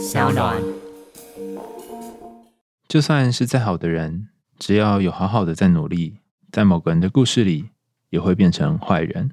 [0.00, 0.56] 小暖。
[2.88, 7.68] 就算是再好的人，只要有好好的在努力，在某个人的故事里，
[8.08, 9.30] 也会变成坏人。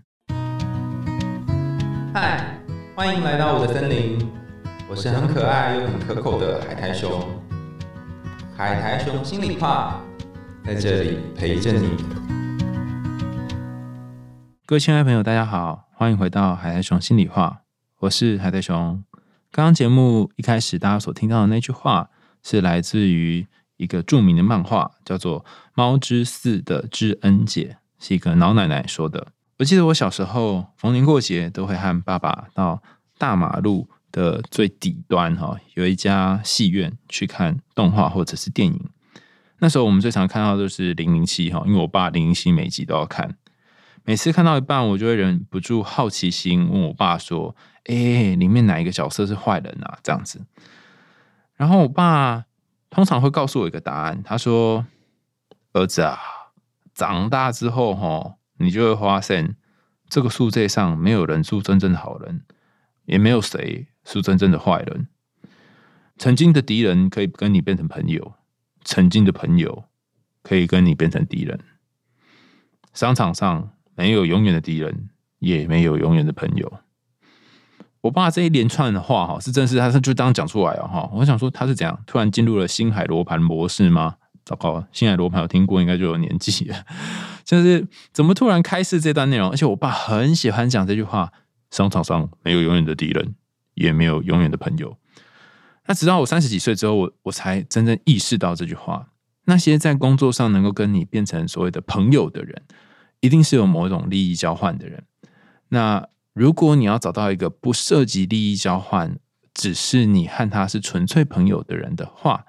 [2.13, 2.59] 嗨，
[2.93, 4.19] 欢迎来到我的森林，
[4.89, 7.25] 我是很可爱又很可口的海苔熊。
[8.57, 10.01] 海苔熊心里话，
[10.65, 11.95] 在这里陪着你。
[14.65, 17.61] 各位亲爱的朋友，大家好，欢迎回到海苔熊心里话，
[17.99, 19.06] 我是海苔熊。
[19.57, 22.11] 刚刚节目一开始，大家所听到的那句话，
[22.43, 25.43] 是来自于一个著名的漫画，叫做
[25.73, 29.29] 《猫之四的知恩姐》，是一个老奶奶说的。
[29.57, 32.83] 我记得我小时候逢年过节都会和爸爸到
[33.17, 38.79] 大马路的最底端哈，有一家戏院去看动画或者是电影。
[39.57, 43.35] 那时候我们最常看到都是零零七哈，因为我爸零零七每集都要看。
[44.07, 47.53] 每次看到一半，我就会忍不住好奇心问我爸说
[47.83, 50.45] ：“哎，里面哪一个角色是坏人啊？”这样子，
[51.57, 52.45] 然后我爸
[52.89, 54.85] 通常会告诉我一个答案，他说
[55.73, 56.17] ：“儿子啊，
[56.93, 59.57] 长大之后哈，你就会发现
[60.07, 62.43] 这个世界上没有人是真正的好人，
[63.07, 65.09] 也没有谁是真正的坏人。
[66.17, 68.35] 曾经的敌人可以跟你变成朋友，
[68.85, 69.83] 曾经的朋友
[70.41, 71.59] 可以跟你变成敌人。
[72.93, 75.09] 商场上。”没有永远的敌人，
[75.39, 76.71] 也没有永远的朋友。
[78.01, 81.09] 我爸这一连串的话，哈，是真是他是就当讲出来了哈。
[81.11, 84.15] 我想说他是怎样突然进入了星海罗盘模式吗？
[84.45, 86.85] 糟糕，星海罗盘有听过，应该就有年纪了。
[87.43, 89.49] 就是怎么突然开始这段内容？
[89.49, 91.33] 而且我爸很喜欢讲这句话：
[91.71, 93.33] 商场上没有永远的敌人，
[93.73, 94.95] 也没有永远的朋友。
[95.87, 99.07] 那直到我三十几岁之后，我我才真正意识到这句话。
[99.45, 102.61] 那些在工作上能够跟你变成所谓的朋友的人。
[103.19, 105.03] 一定是有某种利益交换的人。
[105.69, 109.17] 那如果你要找到一个不涉及利益交换，
[109.53, 112.45] 只是你和他是纯粹朋友的人的话，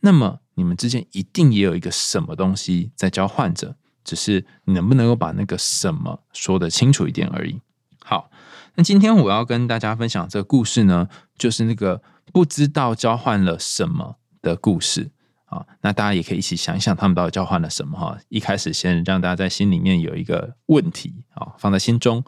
[0.00, 7.60] 那么你们之间一定也有一个什么东西在交换着，只是能不能够把那个什么说得清楚一点而已。
[8.02, 8.30] 好，
[8.76, 12.02] 那今天我要跟大家分享这个故事呢，就是那个
[12.32, 15.10] 不知道交换了什么的故事。
[15.82, 18.18] 那大家也可以一起想一想，他们到底交换了什么哈？
[18.28, 22.24] 一开始先让大家在心里面有一个问题啊，放在心中。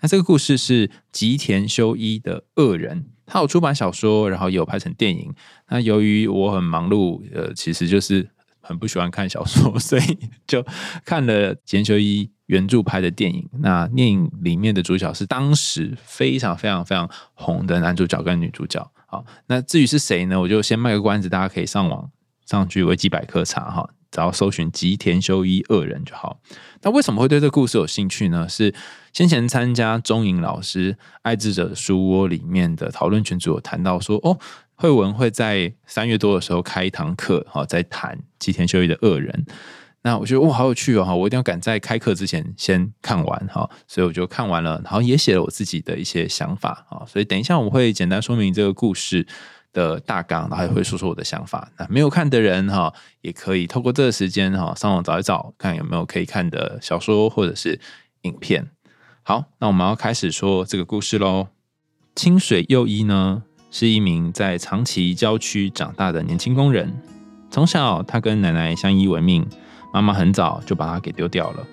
[0.00, 5.32] 那这个故事是吉田修一的《恶人》，他有出版小说，然后也有拍成电影。
[5.68, 8.28] 那由于我很忙碌，呃，其实就是
[8.60, 10.62] 很不喜欢看小说， 所以就
[11.04, 13.48] 看了吉田修一原著拍的电影。
[13.60, 18.90] 那电影里面的主角是当时非常非常非常红的男主角跟女主角。
[19.06, 20.38] 好，那至于是谁呢？
[20.38, 22.10] 我就先卖个关子，大家可以上网。
[22.46, 26.38] 上去维基百科查哈，只要搜寻吉田修一恶人就好。
[26.82, 28.48] 那为什么会对这个故事有兴趣呢？
[28.48, 28.74] 是
[29.12, 34.38] 先前参加中影老师爱智者书窝里面的讨论群组有谈到说，哦，
[34.74, 39.46] 慧文会在三月多的时候开一堂课，哈，在谈吉田修一的恶人。
[40.02, 47.06] 那我觉得哇，好有趣哦，哈，我一定要赶在开课之前先看完哈，所以我就看完了，然后也写了我自己的一些想法啊。
[47.06, 49.26] 所以等一下我会简单说明这个故事。
[49.74, 51.68] 的大纲，然后也会说说我的想法。
[51.76, 52.90] 那没有看的人哈，
[53.20, 57.78] 也可以透过这个时间哈，上网找一找，看有没有可以看的小说或者是
[58.22, 58.70] 影片。
[59.22, 61.48] 好，那我们要开始说这个故事喽。
[62.14, 66.94] 清水佑一呢，是一名在长崎郊区长大的年轻工人。
[67.50, 69.46] 从小，他跟奶奶相依为命，
[69.92, 71.66] 妈妈很早就把他给丢掉了。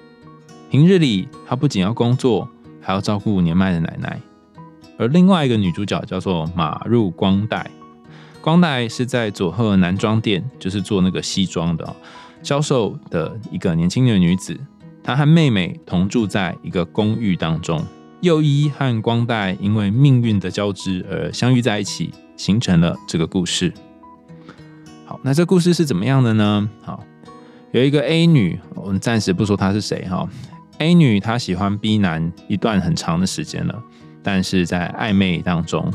[0.69, 2.47] 平日里，他不仅要工作，
[2.81, 4.19] 还要照顾年迈的奶奶。
[4.97, 7.69] 而另外一个女主角叫做马入光代。
[8.41, 11.96] 光代是在佐贺男装店，就是做那个西装的
[12.41, 14.59] 销售的一个年轻的女子。
[15.03, 17.85] 她和妹妹同住在一个公寓当中。
[18.22, 23.72] 右一和光代因为命运的交织而相遇在一起，形成了这个故事。
[25.06, 26.68] 好，那这故事是怎么样的呢？
[26.84, 27.03] 好，
[27.72, 30.28] 有一个 A 女，我们暂时不说她是谁哈。
[30.79, 33.84] A 女她喜欢 B 男一段很长的时间了，
[34.23, 35.91] 但是在暧昧当中。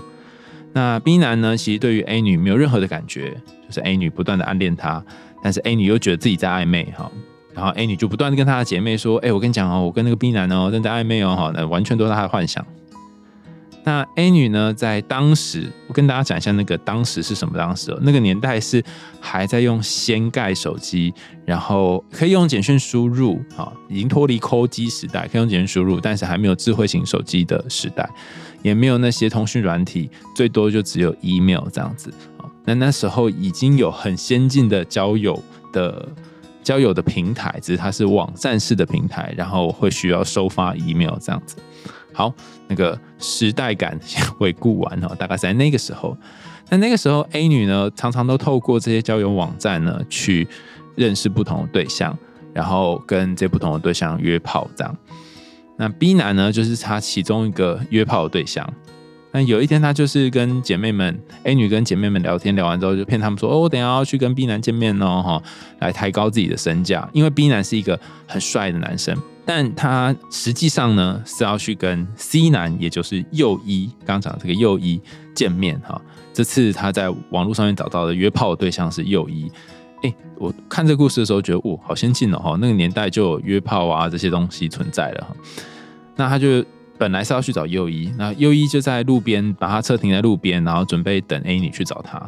[0.76, 1.56] 那 B 男呢？
[1.56, 3.30] 其实对于 A 女没有任何的感觉，
[3.66, 5.02] 就是 A 女不断的暗恋他，
[5.42, 7.10] 但是 A 女又觉得自己在暧昧哈，
[7.54, 12.62] 然后 A 女就不断的跟她的姐妹说：“哎，我跟你讲哦，我跟那个 B 男哦正在暧昧哦，哈，那完全都是她的幻想。”
[13.84, 18.84] 那 A 女呢，在当时，我跟大家讲一下那个当时是什么当时哦，那个年代是
[19.18, 21.14] 还在用掀盖手机，
[21.46, 28.06] 然后可以用简讯输入，哈，已经脱离抠机时代，可以用简讯输入，但是还没有智慧型手机的时代。
[28.66, 32.12] 也没有那些通讯软体，最多就只有 email 这样子。
[32.64, 35.40] 那那时候已经有很先进的交友
[35.72, 36.08] 的
[36.64, 41.54] 交友的平台，只是它是网站式的平台，然后会需要收发 email 这样子。
[42.12, 42.34] 好，
[42.66, 46.16] 那个时代感先 回顾完哈，大概在那个时候，
[46.68, 50.48] 那那个时候 A 女呢，常常都透过这些交友网站呢，去
[50.96, 52.18] 认识不同的对象，
[52.52, 54.96] 然后跟这不同的对象约炮这样。
[55.76, 58.66] 那 B 男呢，就是他其中一个约炮的对象。
[59.32, 65.42] 那有一天，他就是跟姐妹们 A 女跟姐妹们聊天，聊完之后就骗他们说：“哦，我等下要去跟 B 男见面哦，哈，
[65.80, 67.06] 来抬高自己的身价。
[67.12, 69.14] 因为 B 男是一个很帅的男生，
[69.44, 74.98] 但他实际上呢是要去跟 C 男，也就是右一刚讲的这个右一
[75.34, 76.00] 见面哈。
[76.32, 79.50] 这次他在网络上面找到的约炮的对象是右一。
[80.06, 85.36] 哎，我看这故事的时候觉得，哇，好先进哦，哈，那个年代就有约炮啊这些东西存在了哈。
[86.16, 86.64] 那他就。
[86.98, 92.18] 本来是要去找右一，那右一就在路边把他车停在路边，然后准备等 A 女去找他。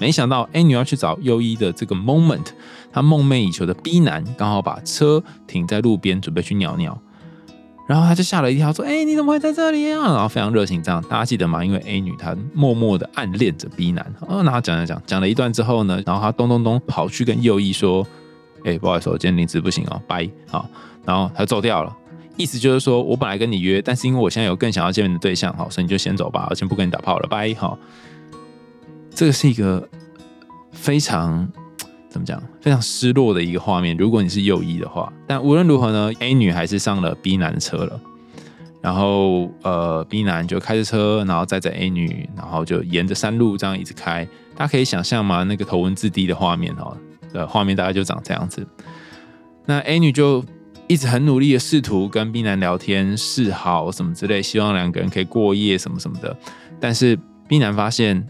[0.00, 2.46] 没想到 A 女要去找右一的这个 moment，
[2.90, 6.98] 他梦寐以求的 B 男刚好把车停在路边，准备去尿尿，
[7.86, 11.64] 然后他就吓了一跳，说：“哎，你怎么会在这里啊？”然后非常热情，这样大家记得吗？
[11.64, 14.04] 因为 A 女她默默的暗恋着 B 男。
[14.20, 18.06] 哦，然后讲讲讲讲了一段之后呢，然后他咚咚咚跑去跟右一说
[18.64, 20.68] ：“哎，不好意思，我今天临时不行哦，拜。”好，
[21.04, 21.94] 然后他走掉了。
[22.36, 27.78] 意思就是说，我本来跟你约，但是因为我现在有更想要见面的对象，好，所以你就先走吧，我先不跟你打炮了，拜，好。
[29.14, 29.88] 这个是一个
[30.72, 31.48] 非常
[32.14, 33.96] 怎么讲，非常失落的一个画面。
[33.96, 38.00] 如果你是右一的话，但无论如何呢，A 女还是上了 B 男的车了，
[38.80, 44.24] 然后呃，B 男就开着车，然后载着 A 女，然后就沿着山路这样一直开。
[44.54, 45.42] 大家可以想象吗？
[45.42, 46.96] 那个头文字 D 的画面哦，
[47.32, 48.64] 的画面大概就长这样子。
[49.66, 50.44] 那 A 女就。
[50.86, 56.36] 一直很努力的试图跟 B 男聊天示好什么之类，希望两个人可以过夜什么什么的。
[56.78, 57.18] 但是
[57.48, 58.22] B 男发现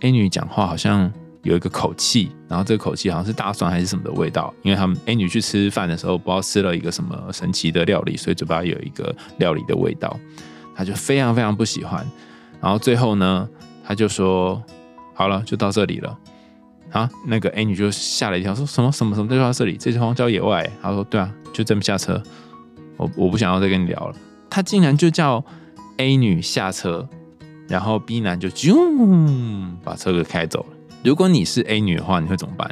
[0.00, 1.12] A 女讲话好像
[1.48, 4.52] 有一个口气，然后这个口气好像是大蒜还是什么的味道。
[4.62, 10.14] 因为他们 A 女去吃饭的时候，不知道吃了一个什么神奇的料理，所以嘴巴有一个料理的味道，
[10.76, 12.06] 他就非常非常不喜欢。
[12.60, 13.48] 然后最后呢，
[13.84, 14.62] 他就说
[15.14, 16.18] ：“好了，就到这里了。”
[16.92, 19.76] 啊，那个 A 女就吓了一跳，说什么什么什么就到这里？
[19.76, 20.68] 这是荒郊野外。
[20.82, 22.22] 他说：“对啊。”就这么下车，
[22.96, 24.14] 我我不想要再跟你聊了。
[24.48, 25.44] 他竟然就叫
[25.96, 27.08] A 女下车，
[27.66, 28.76] 然后 B 男就啾
[29.82, 30.77] 把车给开走了。
[31.08, 32.70] 如果你是 A 女的话，你会怎么办？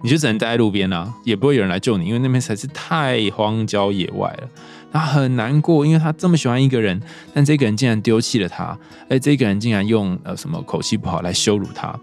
[0.00, 4.48] 你就只能待在路边啊，也不会有人来救你，因为那边实在是太荒郊野外了。
[4.92, 8.78] 他很难过，因为他这么喜欢一个人，但这个人竟然丢弃了他，
[9.10, 11.98] 而这个人竟然用呃什么口气不好来羞辱他。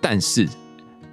[0.00, 0.48] 但是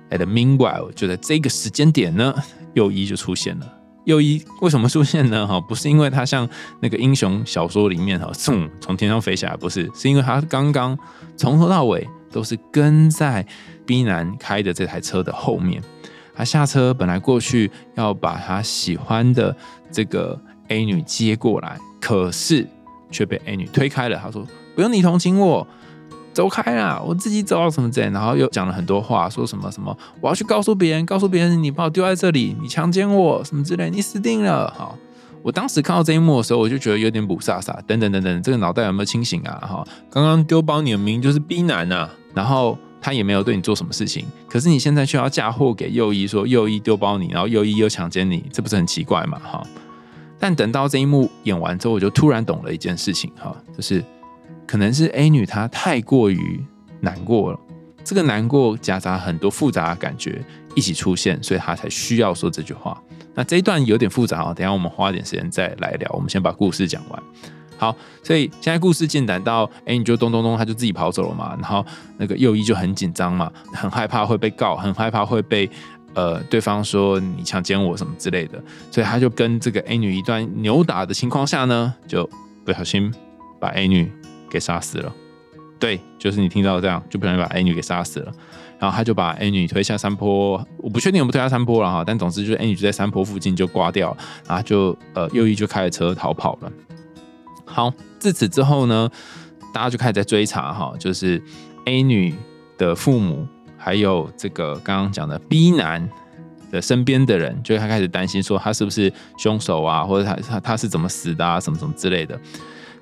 [0.10, 2.34] ，at meanwhile，就在这个时间点呢，
[2.74, 3.74] 右一就出现了。
[4.06, 5.46] 右一为什么出现呢？
[5.46, 6.50] 哈，不是因为他像
[6.80, 10.98] 那个英雄小说里面哈，从从天上飞下来，不是，是因为他刚刚
[11.38, 13.46] 从头到尾都是跟在
[13.86, 15.82] B 男开的这台车的后面。
[16.36, 19.56] 他下车本来过去要把他喜欢的
[19.92, 22.68] 这个 A 女接过来，可是
[23.10, 24.20] 却被 A 女推开了。
[24.22, 24.46] 他说
[24.76, 25.66] ：“不用你同情我。”
[26.36, 27.02] 走开啦！
[27.02, 34.70] 我自己走什么之类，然后又讲了很多话，说什么什么，我要去告诉别人，告诉别人你把我丢在这里，你强奸我什么之类，你死定了！
[34.78, 34.98] 好，
[35.42, 39.64] 我当时看到这一幕的时候，我就觉得有点不飒飒，等等等等，这个脑袋有没有清醒啊？
[39.66, 49.38] 哈，刚刚丢包你的名就是 B 男啊，然后他也没有对你做什么事情，可是你现在却要嫁祸给右一，说右一丢包你，然后右一又强奸你，这不是很奇怪嘛？
[49.38, 49.64] 哈，
[50.40, 54.04] 但等到这一幕演完之后，我就突然懂了一件事情，哈，就是。
[54.68, 56.60] 可能是 A 女她太过于
[57.00, 57.60] 难过了，
[58.04, 63.00] 这个难过夹杂很多复杂的感觉一起出现，所以她才需要说这句话。
[63.36, 66.12] 那这一段有点复杂啊，等下我们花点时间再来聊。
[66.16, 67.24] 我们先把故事讲完。
[67.78, 71.56] 好，所以现在故事进展到 A 女就咚咚咚，她就自己跑走了嘛。
[71.62, 71.86] 然后
[72.18, 75.70] 那个右一就很紧张嘛，很害怕会被告，很害怕会被
[76.14, 82.30] 呃对方说你强奸我什么之类的，所以他就跟这个 A 女一段扭打的情况下呢，就
[82.66, 83.14] 不小心
[83.60, 84.12] 把 A 女。
[84.48, 85.14] 给杀死了，
[85.78, 88.32] 对，就是你听到这样，就不小心把 A 女给杀死了，
[88.80, 94.16] 然后他就把 A 女推下山坡，我不确定有没有推下山坡了哈，但总之就是 A 女就在山坡附近就挂掉，
[94.48, 96.72] 然后就呃右翼就开着车逃跑了。
[97.66, 99.10] 好，自此之后呢，
[99.74, 101.42] 大家就开始在追查哈，就是
[101.86, 102.34] A 女
[102.78, 106.08] 的父母还有这个刚刚讲的 B 男
[106.72, 112.40] 的身边的人，就他开始担心说他是不是凶手啊，或者他他他是怎么死的啊，什么什么之类的。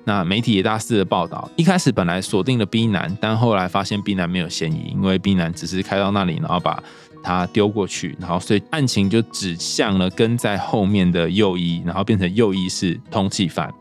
[0.06, 6.82] 那媒体也大肆的报道，一开始本来锁定了 B 男，但后来发现 B 男没有嫌疑，因为 B 男只是开到那里，然后把
[7.22, 13.72] 他丢过去，然后所以案情就指向了跟在后面的右一，然后变成右一是通缉犯。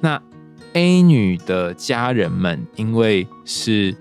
[0.00, 0.20] 那
[0.72, 3.94] A 女的家人们因为是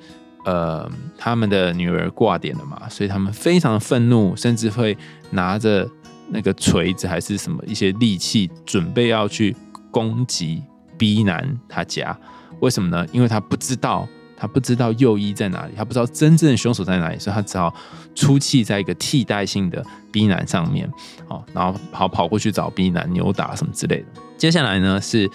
[0.46, 4.98] 呃他们的女儿挂点了嘛，所以他们非常愤怒，甚至会
[5.32, 5.90] 拿着
[6.30, 9.56] 那个锤子还是什么一些利器，准备要去
[9.92, 10.64] 攻击。
[10.98, 12.18] B 男他家
[12.60, 13.08] 为什么呢？
[13.14, 17.74] 因为他不知道他不知道右一在哪里，他不知道真正的凶手在哪里，所以他只好
[18.14, 20.92] 出气在一个替代性的 B 男上面，
[21.30, 24.06] 哦，然后跑跑过去找 B 男扭打什么之类的。
[24.38, 25.30] 接下来呢是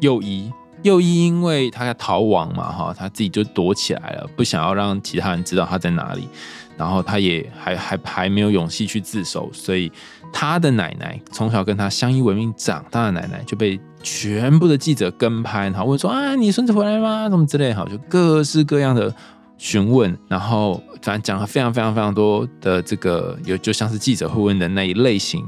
[0.00, 6.28] 右一，右一因为他要逃亡嘛，哈，他自己就躲起来了，不想要让其他人知道他在哪里，
[6.76, 9.90] 然后他也还还还没有勇气去自首，所以
[10.32, 13.80] 他的奶奶从小跟他相依为命长大的奶奶就被。
[14.02, 17.28] 全部的记者跟拍，然后问说啊，你孙子回来吗？
[17.28, 19.12] 什么之类，哈，就各式各样的
[19.58, 25.44] 询问，然后反正讲了非常非常非常多的这个有就像是记者会问的那一类型，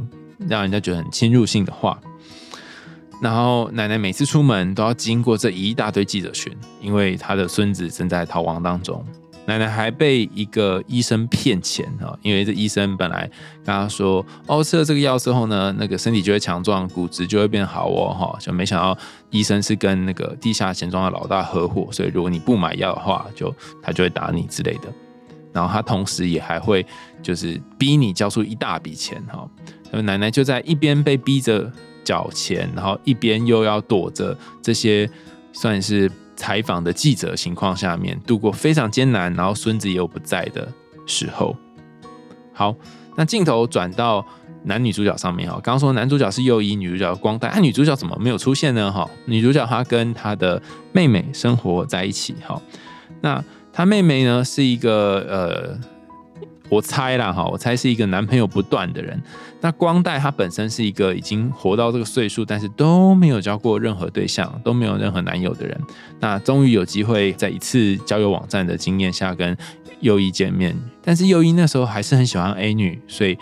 [0.49, 1.97] 让人家觉得很侵入性的话。
[3.20, 9.04] 然后奶奶每次出门都要经过这一大堆记者群，因为她的孙子正在逃亡当中。
[9.46, 13.22] 奶奶还被一个医生骗钱哈，因为这医生本来
[13.64, 18.94] 跟他说，哦，吃了这个药之后呢，那个身体就会强壮，骨质就会变好哦哈，就没想到
[19.30, 23.50] 医生是跟那个地下钱庄的老大合伙，所以如果你不买药的话，就
[23.82, 24.92] 他就会打你之类的。
[25.50, 26.84] 然后他同时也还会
[27.22, 29.48] 就是逼你交出一大笔钱哈，
[29.90, 31.72] 那奶奶就在一边被逼着
[32.08, 35.10] 缴钱，然后一边又要躲着这些
[35.52, 36.10] 算是。
[36.38, 40.68] 采访的记者情况下面度过非常艰难，然后孙子又不在的
[41.04, 41.56] 时候。
[42.52, 42.72] 好，
[43.16, 44.24] 那镜头转到
[44.62, 48.88] 男女主角上面哈，刚刚说男主角是右一，女主角光带，那女主角怎么没有出现呢？
[48.88, 50.62] 哈，女主角她跟她的
[50.92, 52.62] 妹妹生活在一起哈，
[53.20, 55.98] 那她妹妹呢是一个呃。
[56.68, 59.20] 我猜啦哈，我猜是一个男朋友不断的人。
[59.60, 65.80] 那光代他本身是一个已经活到这个岁数，但是都没有交过任何对象，都没有任何男友的人。
[66.20, 69.56] 那终于有机会在一次交友网站的经验下跟
[70.00, 73.37] 右一见面，但是右一那时候还是很喜欢 A 女，所以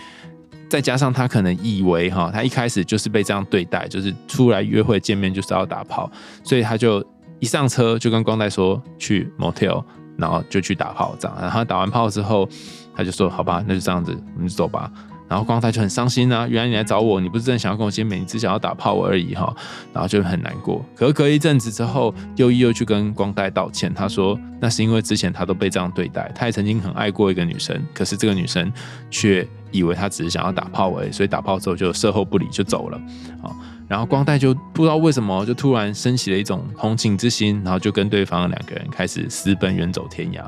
[0.68, 6.10] 再加上他可能以为哈，他一开始就是被这样对待，就是出来约会见面就是要打炮，
[6.44, 7.04] 所以他就
[7.40, 9.84] 一上车就跟光代说去 motel，
[10.16, 11.36] 然后就去打炮仗。
[11.38, 12.48] 然后打完炮之后。
[12.96, 14.90] 他就说：“好吧，那就这样子，我们就走吧。”
[15.28, 19.52] 然后光太就很伤心啊，原来你来找我，你不是真的想要跟我见面，你只想要打炮而已哈。
[19.92, 20.84] 然后就很难过。
[20.94, 28.72] 可隔一阵子之后，又一又去跟光代道歉，他说：“那是因为之前他都被这样对待，他也曾经很爱过一个女生，可是这个女生
[29.10, 33.00] 却以为他只是想要打炮而已，所以打炮之后就事后不理就走了。”
[33.42, 33.56] 好，
[33.88, 40.40] 然后光代就不知道为什么就突然升起了一种同情之心，然后就跟对方两个人开始私奔远走天涯。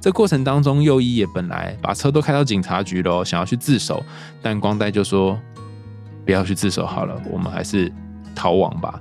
[0.00, 4.02] 这过程当中，右一也本来把车都开到警察局了，想要去自首，
[4.40, 5.38] 但光代就说
[6.24, 7.92] 不要去自首好了，我们还是
[8.34, 9.00] 逃亡吧。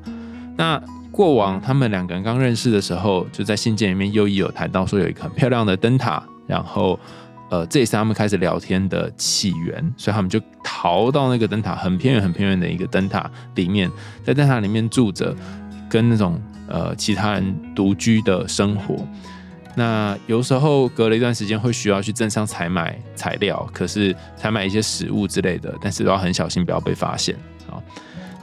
[0.57, 6.99] 那过往他们两个人刚认识的时候，就在信件里面，右一有谈到说有一个很漂亮的灯塔，然后
[7.49, 13.89] 呃，这也是他们开始聊天的起源，所以他们就逃到那个灯塔很偏远、很偏远的一个灯塔里面，
[14.23, 15.35] 在灯塔里面住着，
[15.89, 19.07] 跟那种呃其他人独居的生活。
[19.75, 27.35] 那有时候隔了一段时间会需要去镇上采买材料，可是采买一些食物之类的，但是都要很小心，不要被发现
[27.69, 27.75] 啊。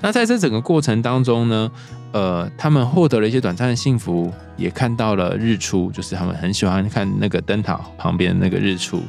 [0.02, 1.71] 那在这整个过程当中呢，
[2.12, 9.00] 呃，他们获得了一些短暂的幸福，也看到了日出，就是他们很喜欢看那个灯塔旁边那个日出。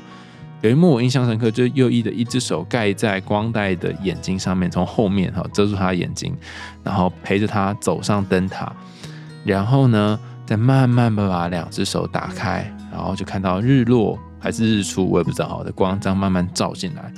[0.61, 6.33] 有一幕我印象深刻，就是右一的一只手盖在光带的眼睛上面，从后面哈遮住他的眼睛，
[6.83, 8.71] 然后陪着他走上灯塔，
[9.43, 10.17] 然后呢。
[10.45, 17.13] 再慢慢的把两只手打开，然后就看到日落还是日出，我也不知道的光这样慢慢照进来。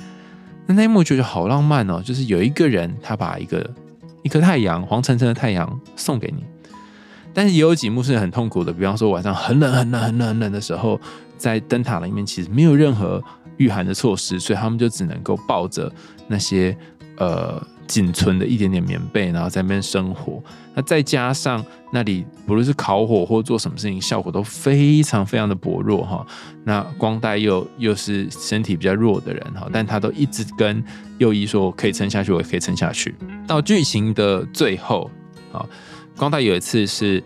[0.66, 3.68] 那一幕觉得好浪漫哦，就是有一个人他把一个
[4.22, 6.44] 一颗太阳黄澄澄的太阳送给你，
[7.32, 11.00] 但是也有几幕是很痛苦的，比方说晚上很冷很冷很冷很冷的时候，
[11.38, 13.22] 在灯塔里面其实没有任何
[13.58, 15.90] 御寒的措施，所以他们就只能够抱着
[16.28, 16.76] 那些
[17.16, 17.64] 呃。
[17.86, 20.42] 仅存的一点点棉被，然后在那边生活。
[20.74, 26.26] 那再加上那里不论是烤火或做什么事情，效果都非常非常的薄弱哈。
[26.64, 30.82] 那光带又又是身体比较弱的人哈，但他都一直跟
[31.18, 33.14] 右一说可以撑下去，我也可以撑下去。
[33.46, 35.10] 到剧情的最后
[35.52, 35.64] 啊，
[36.16, 37.22] 光带有一次是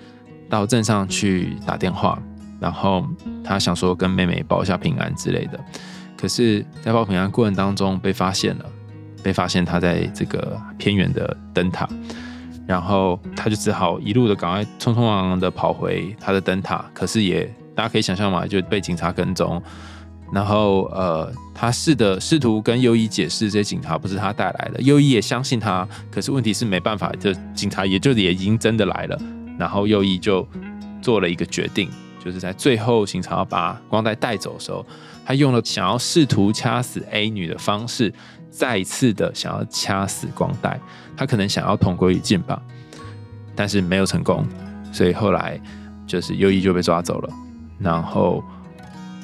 [0.48, 2.22] 到镇上去打电话，
[2.60, 3.04] 然后
[3.42, 5.58] 他想说跟妹妹报一下平安之类的，
[6.16, 8.64] 可是，在报平安过程当中被发现了。
[9.22, 11.88] 被发现他在这个偏远的灯塔，
[12.66, 16.84] 然后他就只好一路的赶快匆匆忙忙的跑回他的灯塔。
[16.94, 19.62] 可是也大家可以想象嘛，就被警察跟踪。
[20.32, 24.80] 然后呃，他试的试图跟优一解释，这些警察不是他带来的。
[24.80, 29.20] 优一也相信他，可是问题是没办法，就警察也就也已经真的来了。
[29.58, 30.46] 然后优一就
[31.02, 31.90] 做了一个决定，
[32.24, 34.86] 就是在最后警察要把光带带走的时候，
[35.26, 38.14] 他用了想要试图掐死 A 女的方式。
[38.50, 40.78] 再一次的想要掐死光带，
[41.16, 42.60] 他可能想要同归于尽吧，
[43.54, 44.46] 但是没有成功，
[44.92, 45.60] 所以后来
[46.06, 47.32] 就是优一就被抓走了。
[47.78, 48.42] 然后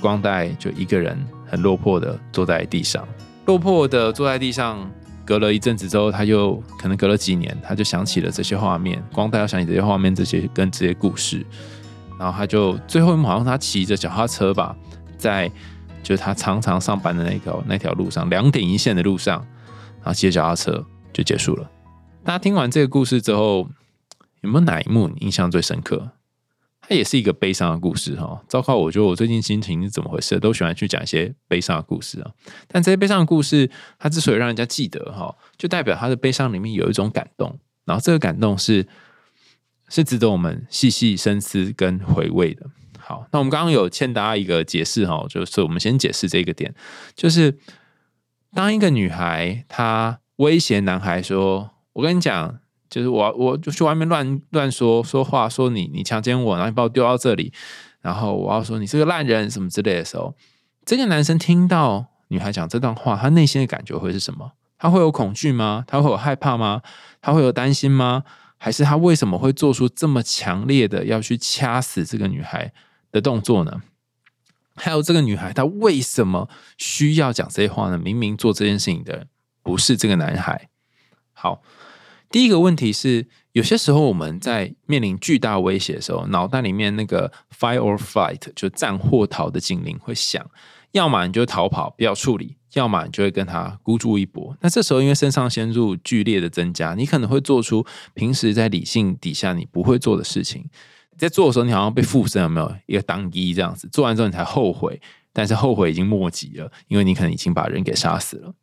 [0.01, 3.07] 光带就一个人很落魄的坐在地上，
[3.47, 4.89] 落魄的坐在地上。
[5.27, 9.03] 隔了一阵子之后，他就可能隔了几年，他就想起了这些画面。
[9.13, 11.45] 光带要想起这些画面，这些跟这些故事，
[12.17, 14.77] 然后他就最后一幕好像他骑着脚踏车吧，
[15.19, 15.51] 在
[16.07, 19.45] 就是他常常上班的那条那条路上，两点一线的路上，
[19.97, 21.69] 然后骑脚踏车就结束了。
[22.23, 23.69] 大家听完这个故事之后，
[24.43, 26.13] 有没有哪一幕你印象最深刻？
[26.81, 28.41] 它也是一个悲伤的故事哈。
[28.47, 30.39] 糟糕，我觉得我最近心情是怎么回事？
[30.39, 32.31] 都喜欢去讲一些悲伤的故事啊。
[32.69, 37.59] 但这些悲伤的故事，它之所以让人家记得哈，就代表他的悲伤里面有一种感动。
[37.85, 38.87] 然后这个感动是
[39.89, 42.65] 是值得我们细细深思跟回味的。
[43.07, 46.75] 好，那我们刚刚有欠大家一个解释哈，就是我们先解释这个点，
[47.15, 47.57] 就是
[48.53, 52.59] 当一个女孩她威胁男孩说：“我跟你讲。”
[52.89, 57.53] 就是我，我就去外面乱乱说说话，说你你强奸我，然后你把我丢到这里，
[58.01, 60.33] 然后我要说你是个烂人什么之类的时候，
[60.85, 64.53] 这个男生听到女孩讲这段话，他内心的感觉会是什么？
[64.79, 65.85] 他会有恐惧吗？
[65.87, 66.81] 他会有害怕吗？
[67.21, 68.23] 他会有担心吗？
[68.57, 72.73] 还是他为什么会做出这么强烈的要去掐死这个女孩
[73.17, 73.83] 的动作呢？
[74.75, 77.97] 还有这个女孩，她为什么需要讲这些话呢？
[77.97, 79.27] 明明做这件事情的
[79.63, 80.69] 不是这个男孩。
[81.33, 81.63] 好。
[82.29, 90.45] 第一个问题是，有些时候我们在面临巨大威胁的时候，脑袋里面那个 “fight or flight” 就战或逃的警铃会响，
[90.91, 94.57] 要么你就逃跑不要处理，要么你就会跟他孤注一搏。
[94.61, 100.69] 那这时候因为肾上腺素剧烈的增加，你可能会做出平时在理性底下你不会做的事情。
[101.19, 103.89] 在做的时候，你好像被附身，有没有一个当机这样子？
[103.89, 105.01] 做完之后你才后悔，
[105.33, 108.55] 但是后悔已经莫及了，因为你可能已经把人给杀死了。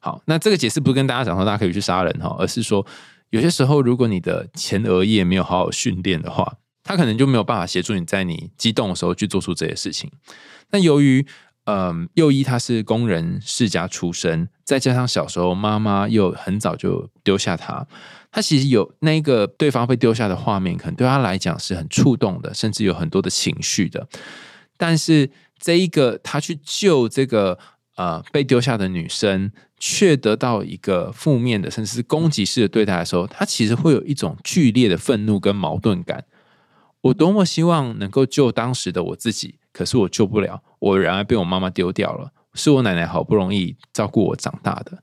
[0.00, 2.86] 好，那这个解释不是跟大家讲说大家可以去杀人哈，而是说
[3.30, 10.10] 有些时候如果你的前额叶没有好好训练的话，他可能就没有办法协助你在你激动的时候去做出这些事情。
[10.70, 11.26] 那由于
[11.64, 17.84] 嗯，右一他是工人世家出身，再加上小时候妈妈又很早就丢下他，
[18.36, 24.06] 他其实有那个对方被丢下的画面，可能对他来讲是很触动的，甚至有很多的情绪的。
[24.76, 27.58] 但是这一个他去救这个。
[27.96, 36.22] 呃，被丢下的女生却得到一个负面的，甚至是攻击式的对待的时候，他其实会有一种剧烈的愤怒跟矛盾感。
[37.00, 45.02] 我多么希望能够救当时的我自己，可是我救不了，我然而被我妈妈丢掉了，是我奶奶好不容易照顾我长大的。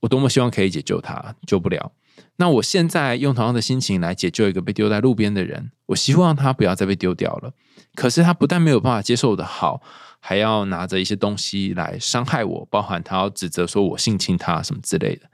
[0.00, 1.92] 我多么希望可以解救她，救不了。
[2.36, 7.52] 那我现在用同样的心情来解救一个被丢在路边的人，我希望他不要再被丢掉了。
[7.94, 9.82] 可是他不但没有办法接受我的好。
[10.18, 15.30] 还要拿着一些东西来伤害我，包含他要指责说我性侵他什么之类的，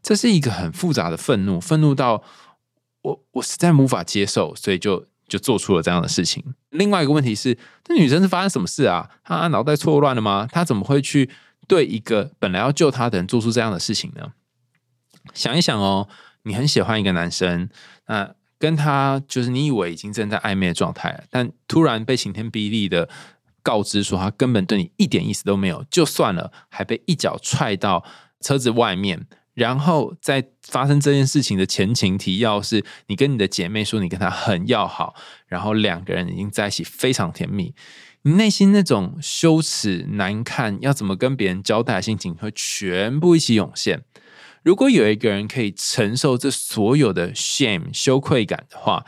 [0.00, 2.22] 这是一个很复杂的愤怒，愤怒到
[3.02, 6.54] 我我实在无法接受，所以就就做出了这样的事情。
[6.70, 9.10] 另外一个问题是，这女生是发生什么事啊？
[9.24, 10.46] 她脑袋错乱了吗？
[10.52, 11.28] 她怎么会去
[11.66, 14.32] 对一个本来要救她的人做出这样的事情呢？
[15.34, 16.08] 想一想哦，
[16.48, 17.68] 你很喜欢一个男生，
[18.08, 23.08] 那跟他就是你以为已经正在暧昧的状态，但突然被晴天霹雳的。
[23.60, 28.02] 告知说他根本对你一点意思都没有，就算了，还被一脚踹到
[28.40, 35.14] 车子外面，然后在发生这件事情的前情提要是，你跟你的姐妹说你跟他很要好，
[35.48, 37.74] 然后两个人已经在一起非常甜蜜，
[38.22, 44.02] 你内心那种羞耻难看，要怎么跟别人交代的心情会全部一起涌现。
[44.68, 49.02] 如果有一个人可以承受这所有的 shame 羞愧感的话，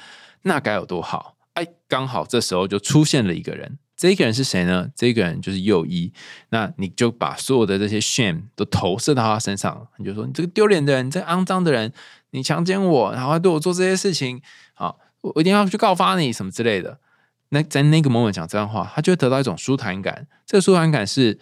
[0.44, 1.36] 那该有多好！
[1.52, 3.78] 哎，刚好这时候就出现了一个人。
[3.94, 4.88] 这个人是谁呢？
[4.96, 6.10] 这个人就是右一。
[6.48, 11.92] 那你就把所有的这些 shame 都投射到他身上，你就说：“你这个丢脸的人，你这肮脏的人，
[12.30, 14.40] 你强奸我，然后还对我做这些事情，
[14.72, 16.98] 好，我一定要去告发你什么之类的。”
[17.52, 20.26] 那在那个 moment 讲这样的话，他就会得到一种舒坦感。
[20.46, 21.38] 这个舒坦感是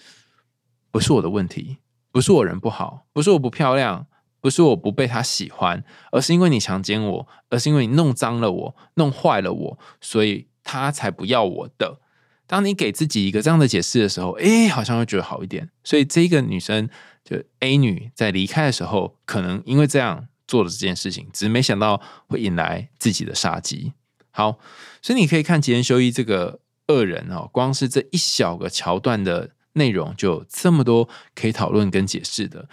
[0.91, 1.79] 不是我的问题？
[2.19, 4.09] 不是我人不好，不是我不漂亮，
[4.41, 12.01] 不是我不被他喜欢，而是因为你强奸我，而是因为你弄脏了我，弄坏了我，所以他才不要我的。
[12.49, 15.71] 当你给自己一个这样的解释的时候，哎，好像会觉得好一点。
[15.85, 16.89] 所以这个女生
[17.25, 23.93] 就 A 女在离开的时候，可能因为这样做了这件事情，只是没想到会引来自己的杀机。
[24.33, 24.59] 好，
[25.01, 32.69] 所以你可以看吉恩修一这个恶人哦，光是这一小个桥段的内容就这么多可以讨论跟解释的，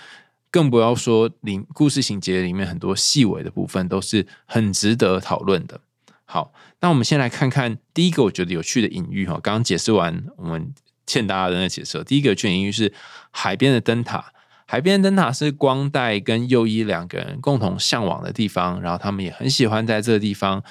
[0.49, 5.81] 更不要说里故事情节里面很多细微的部分都是很值得讨论的。
[6.25, 9.34] 好，那我们先来看看第一个我觉得有趣的隐喻哈。
[9.43, 10.73] 刚刚解释完我们
[11.05, 12.91] 欠大家的那解释，第一个有趣隐喻是
[13.31, 14.31] 海边的灯塔。
[14.67, 20.63] 海边灯塔是光带跟右一两个人共同向往的地方，然后他们也很喜欢在这个地方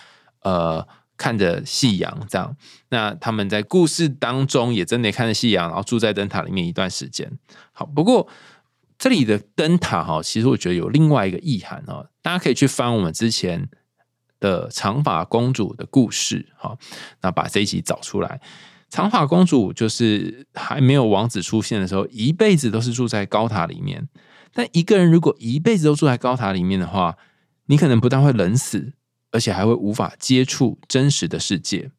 [0.43, 0.85] 呃
[1.17, 2.57] 看着夕阳，这样。
[2.91, 7.31] 那他们在故事当中也真的看着夕阳，然后住在灯塔里面一段时间。
[7.73, 8.29] 好，不过
[8.99, 13.69] 这里的灯塔哈，其实我觉得有另外一个意涵哦，大家可以去翻我们之前
[14.41, 16.77] 的长发公主的故事，哈，
[17.23, 18.41] 那把这一集找出来。
[18.91, 24.09] 长发公主就是还没有王子出现的时候，一辈子都是住在高塔里面。
[24.53, 27.17] 但一个人如果一辈子都住在高塔里面的话，
[27.67, 28.93] 你可能不但会冷死，
[29.35, 31.91] 而且还会无法接触真实的世界。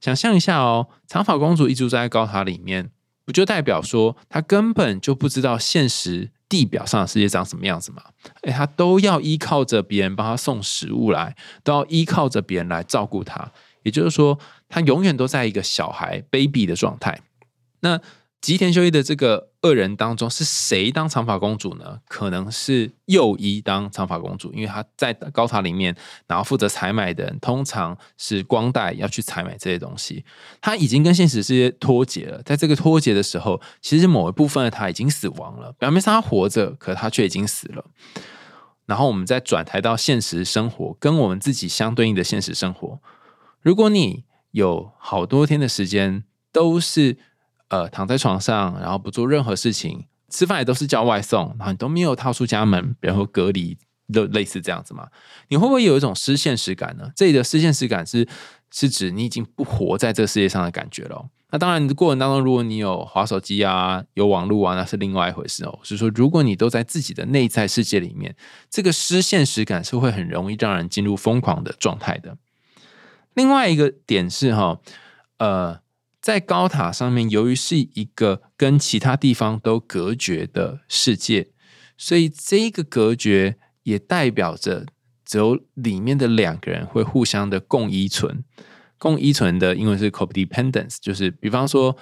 [0.00, 2.90] 想象一下哦，长发公主一直住在高塔里面，
[3.26, 8.02] 不就代表说她根本就不知道现实地表上的世界长什么样子吗？
[8.42, 13.52] 哎，她都要依靠着别人帮她送食物来，都要依靠着别人来照顾她。
[13.82, 17.20] 也就是说，她永远都在一个小孩 baby 的状态。
[17.80, 18.00] 那
[18.40, 22.00] 吉田修一的这个二人当中，是谁当长发公主呢？
[22.08, 25.94] 可能是右一当长发公主，因为她在高塔里面，
[26.26, 30.24] 然后负责采买的人通常是光带要去采买这些东西。
[30.60, 35.72] 他已经跟现实世界脱节了，在这个脱节的时候，其实某一部分的他已经死亡了。
[35.72, 37.84] 表面上他活着，可他却已经死了。
[38.86, 42.98] 然后我们再转台到现实生活，跟我们自己相对应的现实生活。
[43.60, 47.18] 如果你有好多天的时间都是
[47.70, 53.76] 呃躺在床上，然后不做任何事情，吃饭也都是叫外送，然后你都没有踏出家门，然后隔离，
[54.12, 55.08] 都类似这样子嘛？
[55.48, 57.10] 你会不会有一种失现实感呢？
[57.16, 58.28] 这里的失现实感是
[58.70, 61.28] 是指你已经不活在这个世界上的感觉了。
[61.52, 65.80] 那当然，过程当中如果你有滑手机啊，有网络啊，那是另外一回事哦。
[65.82, 68.36] 是说，如果你都在自己的内在世界里面，
[68.70, 72.36] 这个失现实感是会很容易让人进入疯狂的状态的。
[73.34, 74.78] 另外一个点是哈，
[75.38, 75.80] 呃，
[76.20, 81.48] 在高塔上面，由于是一个跟其他地方都隔绝的世界，
[81.96, 84.84] 所以这个隔绝也代表着
[85.24, 88.44] 只有里面的两个人会互相的共依存。
[88.98, 91.96] 共依存的英文是 codependence，就是比方说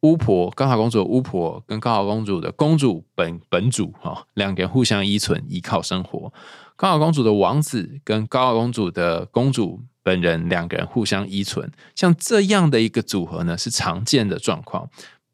[0.00, 6.32] 巫婆高塔公主的巫婆跟高塔公主的公主本本主哈，两个人互相依存，依靠生活。
[6.74, 9.84] 高塔公主的王子跟高塔公主的公主。
[10.04, 14.88] 本人两个人互相依存，像这样的一个组合呢，是常见的状况，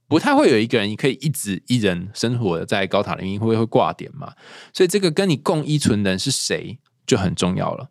[0.08, 4.32] 不太会有一个人可以一直一人生活在高塔里面，会不会挂点嘛？
[4.72, 7.90] 所以这个跟你共依存的人是谁就很重要了。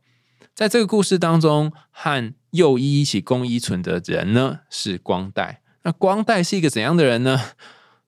[0.55, 5.61] 在这个故事当中，和右一一起共依存的人呢是光代。
[5.83, 7.39] 那光代是一个怎样的人呢？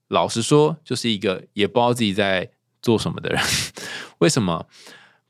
[0.08, 3.42] 老实说，就是一个也不知道自己在做什么的人。
[4.20, 4.68] 为什么？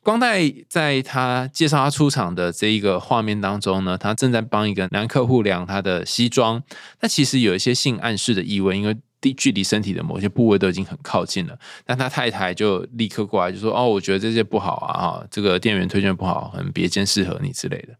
[0.03, 6.61] 光代在他介绍他出场的这一个画面当中呢，他正在帮一个男客户量他的西装。
[7.01, 11.55] 那其实有一些性暗示的意味，因为离距离身体的某些部位都已经很靠近了。
[11.85, 17.93] 但他太太就立刻过来就说：“哦，我觉得这些不好啊，哈，这个店员推荐不好，很别间适合你之类的。”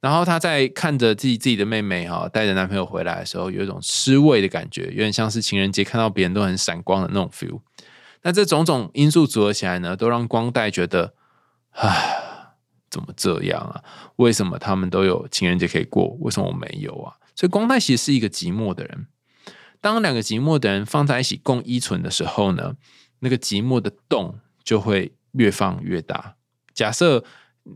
[0.00, 7.60] 然后他在看着自己自己的妹妹哈带着男朋友回来的时候，有一种失味的感觉，有点像是情人节看到别人都很闪光的那种 feel。
[8.22, 11.12] 那这种种因素组合起来呢，都让光代觉得。
[11.76, 12.54] 唉，
[12.90, 13.82] 怎么这样啊？
[14.16, 17.14] 为什么他们都有情人节可以过，为什么我没有啊？
[17.34, 19.06] 所以光太其实是一个寂寞的人。
[19.80, 22.74] 当两个寂寞的人放在一起共依存的时候呢，
[23.20, 26.36] 那个寂寞的洞就会越放越大。
[26.74, 27.22] 假设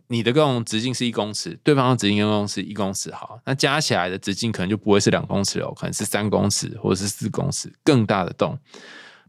[0.08, 8.58] 你的共直径是一公尺，对方的直径共是一公尺，好，那加起来的直径可能就不会是两公尺哦，可能是三公尺或者是四公尺，更大的洞，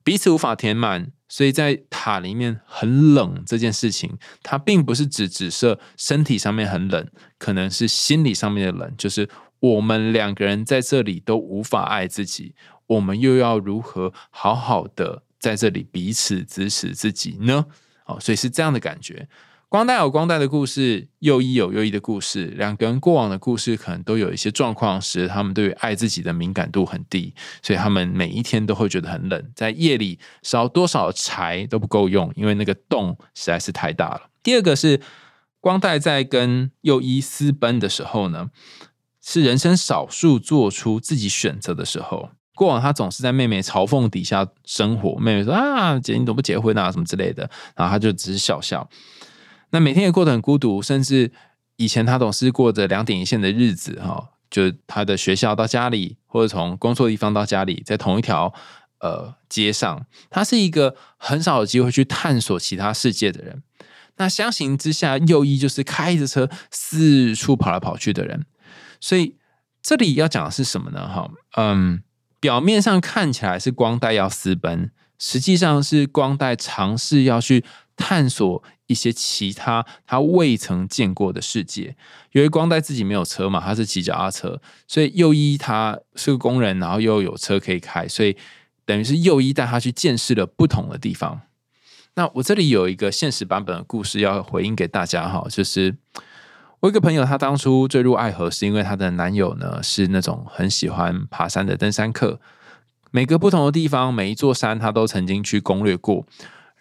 [0.03, 1.11] 彼此无法填满。
[1.27, 9.29] 所以在塔里面很冷这件事情，它并不是指指涉身体上面很冷，可能是心理上面的冷，就是
[9.61, 12.53] 我们两个人在这里都无法爱自己，
[12.85, 17.65] 我们又要如何好好的在这里彼此支持自己呢？
[18.07, 19.29] 哦，所以是这样的感觉。
[19.71, 34.23] 光代有光代的故事，右一有右一的故事，两个人过往的故事可能都有一些状况，使他们对于爱自己的敏感度很低，所以他们每一天都会觉得很冷，在夜里烧多少柴都不够用，因为那个洞实在是太大了。
[34.43, 34.99] 第二个是
[35.61, 38.49] 光代在跟右一私奔的时候呢，
[39.23, 42.31] 是人生少数做出自己选择的时候。
[42.53, 48.87] 过往他总是在妹妹嘲讽底下生活，妹妹说啊姐你怎么不结婚啊什么之类的，然后他就只是笑笑。
[49.71, 51.31] 那每天也过得很孤独，甚至
[51.77, 58.53] 以前他总是过着两点一线的日子哈，就他的学校到家里，或者从工作地方到家里，在同一条
[58.99, 63.63] 呃街上，他是一个很少有机会去探索其他世界的人。
[64.17, 68.45] 那相形之下，右一就是开着车四处跑来跑去的人。
[68.99, 69.37] 所以
[69.81, 71.07] 这里要讲的是什么呢？
[71.07, 72.03] 哈，嗯，
[72.41, 77.63] 表面上看起来是光带要私奔，实际上是光带尝试要去。
[77.97, 81.95] 探索一些其他他未曾见过的世界。
[82.31, 88.37] 由于光带自己没有车嘛，他是骑脚踏车，所以右一他是个工人，然后又有车可以开，所以
[88.85, 91.41] 等于是右一带他去见识了不同的地方。
[92.15, 95.95] 那我这里有一个现实版本的故事要回应给大家哈，就是
[96.81, 102.39] 我一个朋友，他当初坠入爱河，是因为她的男友呢是那种很喜欢爬山的登山客。
[103.11, 106.25] 每个不同的地方，每一座山，他都曾经去攻略过。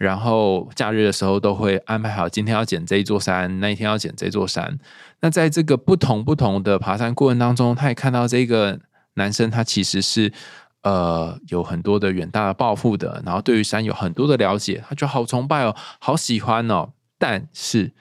[0.01, 4.79] 然后假日的时候，都会安排好今天要捡这一座山，那一天要捡这座山。
[5.21, 8.81] 那在这个不同不同的爬山过程当中，他也看到这个
[9.17, 10.33] 男生，他其实是
[10.85, 16.95] 呃有很多的远大的抱负的，然后对于山有很多的了解，他就好崇拜哦，好喜欢哦。
[17.19, 17.93] 但是。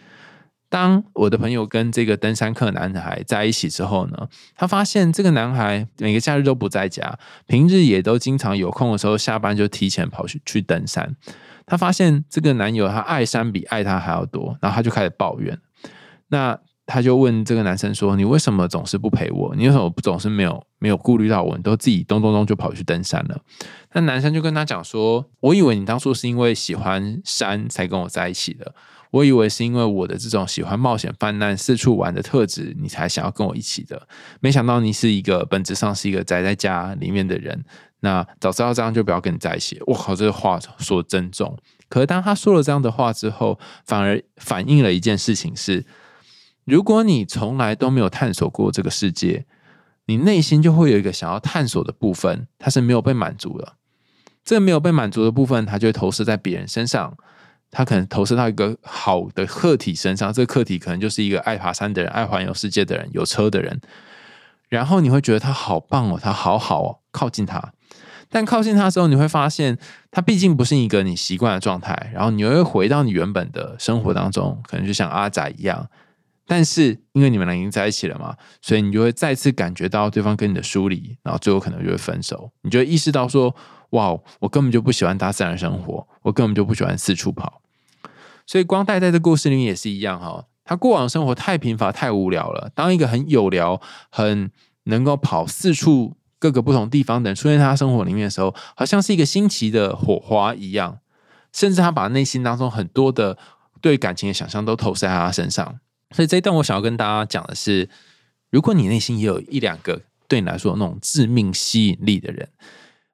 [0.71, 11.15] 当我的朋友跟这个登山客男孩在一起之后呢，他发现这个男孩每个假日都不在家，平日也都经常有空的时候下班就提前跑去去登山。
[11.69, 15.57] 她发现这个男友他爱山比爱她还要多，然后她就开始抱怨。
[16.27, 19.55] 那他就问这个男生说：“你为什么总是不陪我？
[19.55, 21.55] 你为什么总是没有没有顾虑到我？
[21.55, 23.39] 你都自己咚咚咚就跑去登山了？”
[23.93, 28.73] 那男生就跟他讲说：“我以为你当初是因为喜欢山才跟我在一起的。”
[29.11, 34.07] 我以为是因为我的这种喜欢冒险犯难、四处玩的特质，你才想要跟我一起的。
[34.39, 37.65] 没想到你是一个本质上是一个宅在家里面的人。
[38.01, 39.81] 那早知道这样就不要跟你在一起。
[39.87, 41.57] 我靠，这个话说真重。
[41.89, 45.83] 可是当他说了这样的话之后，反而反映了一件事情：是
[46.69, 49.45] 如果你从来都没有探索过这个世界，
[50.05, 53.73] 你内心就会有一个想要探索的部分，它是没有被满足的。
[54.45, 57.17] 这个没有被满足的部分，它就会投射在别人身上。
[57.71, 63.79] 他可能投射到一个好的客体身上，这个客体可能就是一个爱爬山的人、爱环游世界的人、有车的人。
[64.69, 67.73] 然后你会觉得他好棒哦，他好好哦，靠近他。
[68.27, 69.77] 但靠近他之后，你会发现
[70.09, 72.11] 他毕竟不是一个你习惯的状态。
[72.11, 75.87] 然后你又会回到你原本的生活当中，可能就像阿仔一样。
[76.49, 82.51] 但是因为你们俩已经在一起了嘛，所以你就会再次感觉到对方跟你的疏离，然后最后可能就会分手。
[82.63, 83.55] 你就意识到说。
[83.91, 87.63] 哇，我根本就不喜欢大自然生活，我根本就不喜欢四处跑。
[88.45, 92.69] 所以光带在这故事里面也是一样哈，他过往生活太贫乏、太无聊了。
[92.75, 93.81] 当一个很有聊、
[94.11, 94.51] 很
[94.83, 100.99] 能够跑四处各个不同地方的人出现在他生活里面的时候，好像是一个新奇的火花一样。
[101.51, 103.39] 甚至他把内心当中很多的
[103.81, 105.79] 对感情的想象都投射在他身上。
[106.11, 107.89] 所以这一段我想要跟大家讲的是，
[108.49, 112.49] 如果你内心也有一两个对你来说那种致命吸引力的人。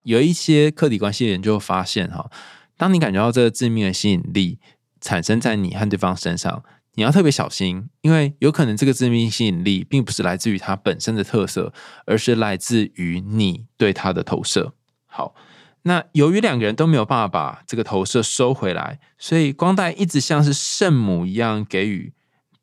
[0.03, 2.29] 有一些客体关系的研究发现，哈，
[2.77, 4.59] 当你感觉到这个致命的吸引力
[5.01, 11.73] 产生在你和对方身上，你要特别小心，因为有可能这个致命吸引力并不是来自于它本身的特色，
[12.05, 14.73] 而是来自于你对它的投射。
[15.07, 15.33] 好，
[15.81, 22.13] 那由于两个人都没有办法把这个投射收回来，所以光带一直像是圣母一样给予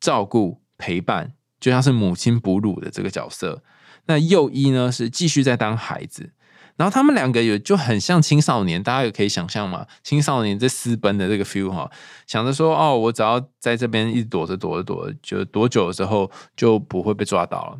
[0.03, 3.63] 照顾陪伴，就像是母亲哺乳的这个角色。
[4.07, 6.33] 那右一呢，是继续在当孩子。
[6.75, 11.89] 然后他们两个也就很像青少年，大家也可以想象嘛，青少年在私奔的这个 feel 哈，
[12.27, 17.79] 想着说哦，我只要在这边一直躲着躲着躲，就多久的时候就不会被抓到了。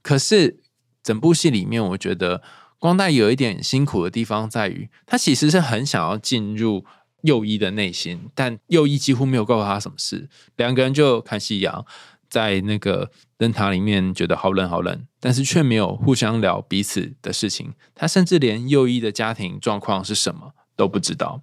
[0.00, 0.60] 可是
[1.02, 2.40] 整部戏里面，我觉得
[2.78, 6.84] 光带有一点辛苦的地方在于，他其实是很想要进入
[7.24, 11.84] 右一的内心，但右一几乎没有告诉他什么事，两个人就看夕阳。
[12.30, 17.74] 在那个灯塔里面，觉得好冷好冷，但是却没有互相聊彼此的事情。
[17.94, 21.42] 他甚至连右一的家庭状况是什么都不知道。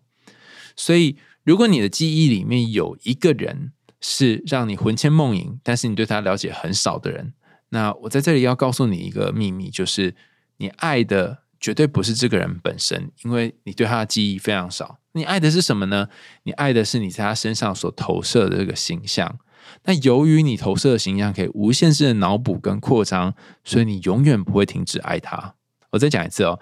[0.76, 1.15] 所以，
[1.46, 7.32] 如果你的记忆里面有一个人是让你魂牵梦萦，但是你对他了解很少的人，
[7.70, 10.13] 那我在这里要告诉你一个秘密，就是
[10.58, 14.97] 你爱的绝对不是这个人本身，因为你对他的记忆非常少。
[15.13, 16.10] 你爱的是什么呢？
[16.43, 19.38] 你爱的是你在他身上所投射的这个形象。
[19.84, 25.54] 那由于你投射的形象可以无限制的脑补跟扩张，所以你永远不会停止爱他。
[25.91, 26.60] 我再讲一次哦，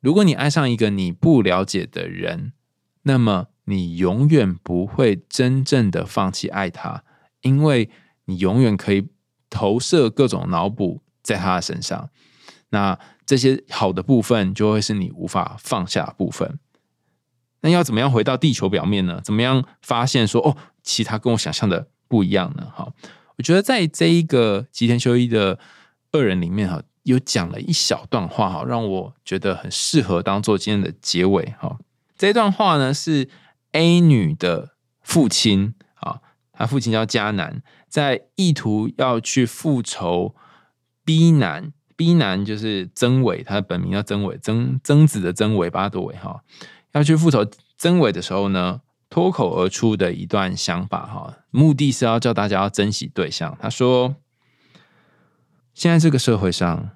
[0.00, 2.52] 如果你爱上一个你不了解的人，
[3.02, 7.02] 那么你永远不会真正的放弃爱他，
[7.40, 7.90] 因为
[8.26, 9.08] 你永远可以
[9.50, 12.10] 投射各种脑补在他的身上。
[12.70, 16.58] 那这些好的部分就会是你无法放下的部分。
[17.60, 19.20] 那要怎么样回到地球表面呢？
[19.24, 21.88] 怎么样发现说哦，其他跟我想象的？
[22.08, 22.92] 不一样呢哈，
[23.36, 25.58] 我觉得在这一个吉田修一的
[26.12, 31.80] 二人里面哈，有讲了一小段话哈，让我觉得很适合当做今天的结尾哈。
[32.16, 33.28] 这段话呢是
[33.72, 36.20] A 女的父亲啊，
[36.52, 40.36] 他父亲叫迦南，在意图要去复仇
[41.04, 46.42] B 男，B 男就是曾伟，他的本名叫曾伟，曾曾子的曾伟，巴多伟哈，
[46.92, 47.44] 要去复仇
[47.76, 48.82] 曾伟的时候呢。
[49.08, 53.56] 脱口而出的一段想法哈，目的是要叫大家要珍惜对象。
[53.60, 54.16] 他说
[55.72, 56.90] ：“现在这个社会上，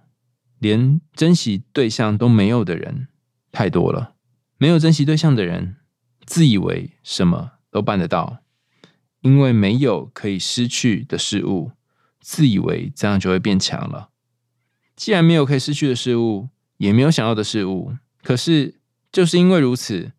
[0.59, 3.07] 连珍惜对象都没有的人
[3.53, 4.15] 太多了。
[4.59, 5.77] 没有珍惜对象的人，
[6.27, 8.39] 自以为什么都办得到，
[9.21, 11.71] 因为没有可以失去的事物，
[12.21, 14.10] 自以为这样就会变强了。
[15.01, 18.75] 既然没有可以失去的事物，也没有想要的事物，可是
[19.11, 20.13] 就是因为如此。”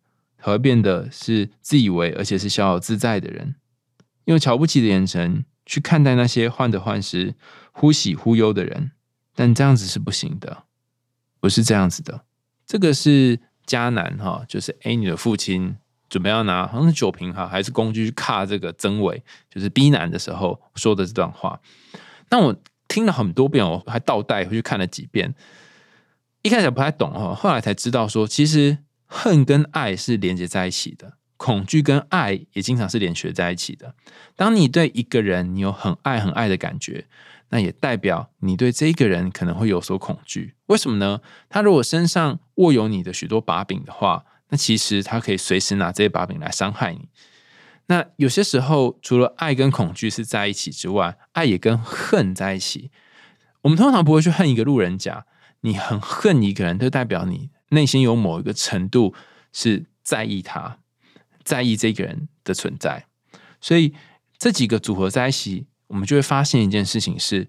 [0.44, 3.54] 才会变得是自以为，而且是逍遥自在的人，
[4.24, 7.36] 用瞧不起的眼神去看待那些患得患失、
[7.70, 8.90] 忽喜忽忧的人。
[9.36, 10.64] 但这样子是不行的，
[11.38, 12.24] 不是这样子的。
[12.66, 15.76] 这个是迦南哈，就是 A 女的父亲
[16.08, 21.60] 准备要拿好像是酒瓶哈，还是工具去卡这个曾伟，就是 B 男的时候说的这段话。
[22.30, 22.56] 那我
[22.92, 25.34] 听了很多遍，我还倒带回去看了几遍。
[26.42, 28.78] 一开始不太懂哈，后来才知道说，其实。
[29.14, 33.94] 恨跟爱是连接在一起的，恐惧跟爱也经常是连学在一起的。
[34.34, 37.04] 当你对一个人你有很爱很爱的感觉，
[37.50, 40.54] 那也代表你对这个人可能会有所恐惧。
[40.68, 41.20] 为什么呢？
[41.50, 47.10] 他如果身上握有你的许多把柄的话，那其实他可以随时拿这些把柄来伤害你。
[47.86, 52.90] 那有些时候，除了爱跟恐惧是在一起之外，爱也跟恨在一起。
[53.62, 55.26] 我们通常不会去恨一个路人甲，
[55.60, 57.50] 你很恨一个人，就代表你。
[57.70, 59.14] 内心有某一个程度
[59.52, 60.78] 是在意他，
[61.42, 63.06] 在意这个人的存在，
[63.60, 63.94] 所以
[64.36, 67.48] 这几个组合在一起，我们就会发现一件事情是：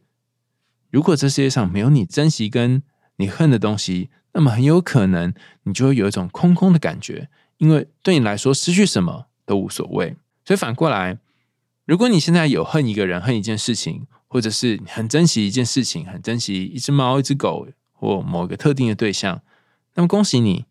[0.90, 2.84] 如果这世界上没有你珍惜跟
[3.18, 10.16] 你恨的东西，那么很有可能你就会有一种空空的感觉，因为对你来说失去什么都无所谓。
[10.46, 11.20] 所以反过来，
[11.86, 19.42] 如果你现在有恨一个人、恨一件事情，或者是很珍惜一件事情、很珍惜一只猫、一只狗或某个特定的对象。
[19.96, 20.66] 那么恭喜你，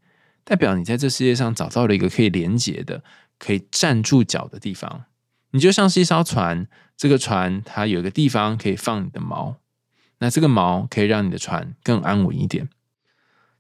[0.45, 3.05] 代表你在这世界上找到了一个可以连接的、
[3.39, 5.05] 可以站住脚的地方。
[5.53, 9.57] 你就像是一艘船，这个船它有一个地方可以放你的锚，
[10.19, 12.69] 那这个锚可以让你的船更安稳一点。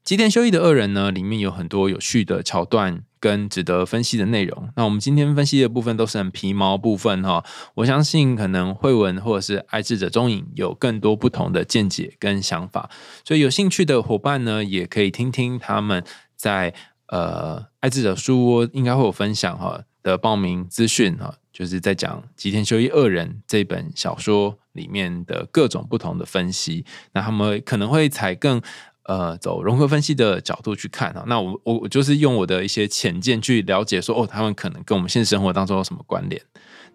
[0.02, 3.04] 吉田修一的恶人呢，里面有很多有趣的桥段。
[3.22, 7.44] 跟值得分析的内容，那我们今天分析的部分都是很皮毛部分哈。
[7.74, 12.90] 我相信可能慧文或者是爱智者中影有更多不同的见解跟想法，
[13.24, 16.02] 所以有兴趣的伙伴呢，也可以听听他们
[16.34, 16.74] 在
[17.06, 28.60] 呃爱智者书窝应该会有分享哈的报名资讯哈，就是在讲吉田修一恶人这本小说里面的各种不同的分析，那他们可能会采更。
[29.04, 36.40] 呃，走融合分析的角度去看啊，那我我我就是用我的一些浅见去了解，说哦，他们可能跟我们现实生活当中有什么关联。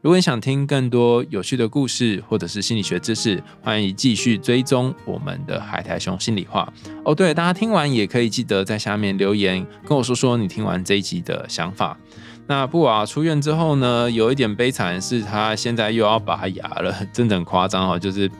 [0.01, 6.71] 如果你想听更多有趣的故事或者是心理学知识，欢迎继续追踪我们的海苔熊心里话。
[7.03, 11.97] 哦，对，大家听完也可以记得在下面留言跟我说说你听完这一集的想法。
[12.45, 18.31] 那布瓦出院之后呢，有一点悲惨是他现在又要拔牙了，真的很夸张哦，就是。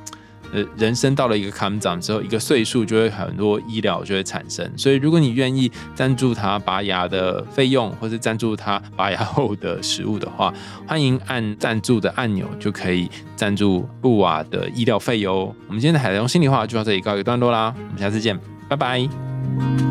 [0.54, 4.70] 呃，人生到了一个坎长之后，一个岁数就会很多医疗就会产生。
[4.78, 10.54] 所以，如果你愿意赞助他拔牙的费用，或是赞助他拔牙后的食物的话，
[10.88, 15.54] 欢迎按赞助的按钮就可以赞助布瓦的医疗费哟。
[15.68, 19.87] 我们今天的海龙心里话就到这里告一段落啦，我们下次见，拜拜。